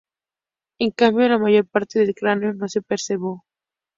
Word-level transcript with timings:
En 0.79 0.89
cambio 0.89 1.29
la 1.29 1.37
mayor 1.37 1.67
parte 1.67 1.99
del 1.99 2.15
cráneo 2.15 2.53
no 2.55 2.67
se 2.67 2.81
preservó. 2.81 3.45